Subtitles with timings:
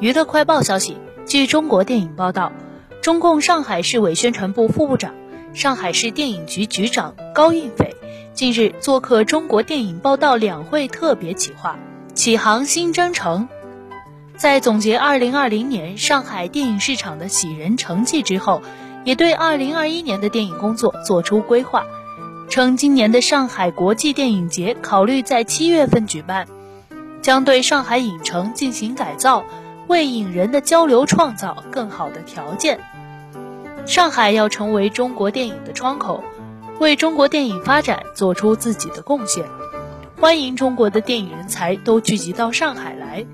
[0.00, 0.96] 娱乐快报消息，
[1.26, 2.52] 据中国电影报道，
[3.02, 5.14] 中共上海市委宣传部副部长、
[5.54, 7.94] 上海市电影局局长高映斐
[8.34, 11.78] 近日做客中国电影报道两会特别企划
[12.14, 13.48] “启航新征程”。
[14.36, 18.60] 在总结2020年上海电影市场的喜人成绩之后，
[19.04, 21.84] 也对2021年的电影工作作出规划，
[22.48, 26.48] 称今年的上海国际电影节考虑在七月份举办，
[27.20, 29.44] 将对上海影城进行改造。
[29.88, 32.80] 为影人的交流创造更好的条件。
[33.84, 36.22] 上海要成为中国电影的窗口，
[36.78, 39.44] 为中国电影发展做出自己的贡献。
[40.20, 43.26] 欢迎中国的电影人才都聚集到上海来。